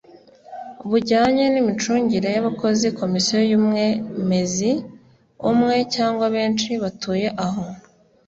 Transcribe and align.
bujyanye 0.89 1.43
n 1.53 1.55
imicungire 1.61 2.29
y 2.35 2.39
abakozi 2.43 2.85
Komisiyo 2.99 3.37
yumwemezi 3.51 4.71
umwe 5.51 5.75
cyangwa 5.95 6.25
benshi 6.35 6.69
batuye 6.83 7.27
aho 7.45 7.65